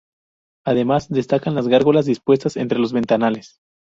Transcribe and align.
Además 0.65 1.09
destacan 1.09 1.53
las 1.53 1.67
gárgolas 1.67 2.07
dispuestas 2.07 2.57
entre 2.57 2.79
los 2.79 2.91
ventanales. 2.91 3.59